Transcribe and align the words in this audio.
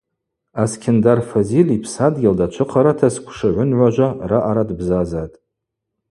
Аскьындар 0.61 1.19
Фазиль 1.29 1.71
йпсадгьыл 1.77 2.35
дачвыхъарата 2.39 3.07
сквшы 3.13 3.47
гӏвынгӏважва 3.53 4.09
раъара 4.29 4.63
дбзазатӏ. 4.69 5.37